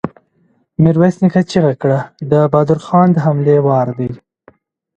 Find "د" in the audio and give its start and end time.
2.31-2.33, 3.13-3.17